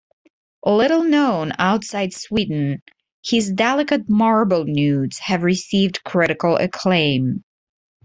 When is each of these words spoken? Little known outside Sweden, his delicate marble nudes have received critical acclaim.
Little 0.65 1.03
known 1.03 1.51
outside 1.59 2.11
Sweden, 2.11 2.81
his 3.23 3.51
delicate 3.51 4.09
marble 4.09 4.65
nudes 4.65 5.19
have 5.19 5.43
received 5.43 6.03
critical 6.03 6.55
acclaim. 6.57 7.43